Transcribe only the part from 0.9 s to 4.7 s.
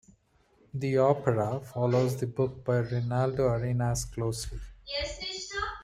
opera follows the book by Reinaldo Arenas closely.